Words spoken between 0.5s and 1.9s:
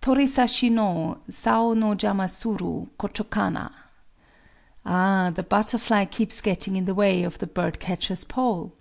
no Sao